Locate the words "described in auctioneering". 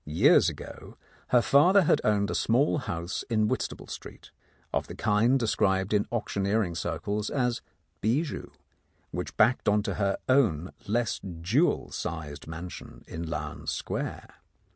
5.39-6.73